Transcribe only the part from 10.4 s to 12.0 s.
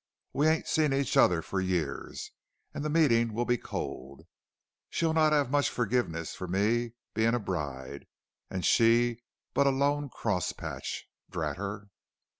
patch, drat her."